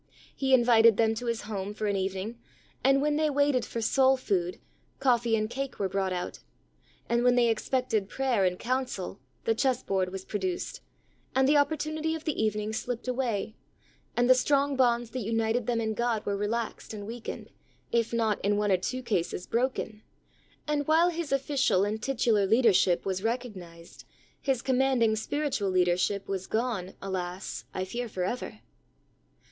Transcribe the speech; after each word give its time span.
He 0.35 0.51
invited 0.55 0.97
them 0.97 1.13
to 1.13 1.27
his 1.27 1.41
home 1.41 1.75
for 1.75 1.85
an 1.85 1.95
evening, 1.95 2.39
and 2.83 3.03
when 3.03 3.17
they 3.17 3.29
waited 3.29 3.63
for 3.63 3.81
soul 3.81 4.17
food, 4.17 4.59
cofifee 4.99 5.37
and 5.37 5.47
cake 5.47 5.77
were 5.77 5.87
brought 5.87 6.11
out; 6.11 6.39
and 7.07 7.23
when 7.23 7.35
they 7.35 7.49
expected 7.49 8.09
prayer 8.09 8.43
and 8.43 8.57
counsel 8.57 9.19
the 9.43 9.53
chess 9.53 9.83
board 9.83 10.11
was 10.11 10.25
produced, 10.25 10.81
and 11.35 11.47
the 11.47 11.55
opportunity 11.55 12.15
of 12.15 12.23
the 12.23 12.33
evening 12.43 12.73
slipped 12.73 13.07
away, 13.07 13.53
and 14.17 14.27
the 14.27 14.33
strong 14.33 14.75
bonds 14.75 15.11
that 15.11 15.19
united 15.19 15.67
them 15.67 15.79
in 15.79 15.93
God 15.93 16.25
were 16.25 16.35
relaxed 16.35 16.95
and 16.95 17.07
weakened^ 17.07 17.49
if 17.91 18.11
not 18.11 18.41
in 18.43 18.57
one 18.57 18.71
or 18.71 18.77
two 18.77 19.03
cases 19.03 19.45
broken, 19.45 20.01
and 20.67 20.87
while 20.87 21.11
his 21.11 21.31
official 21.31 21.83
and 21.85 22.01
titular 22.01 22.47
leadership 22.47 23.05
was 23.05 23.21
recognized 23.21 23.99
SPIRITUAL 23.99 24.15
LEADERSHIP. 24.15 24.45
45 24.45 24.45
his 24.55 24.61
commanding 24.63 25.15
spiritual 25.15 25.69
leadership 25.69 26.27
was 26.27 26.47
gone, 26.47 26.95
alas! 27.03 27.65
I 27.71 27.85
fear 27.85 28.09
forever. 28.09 28.61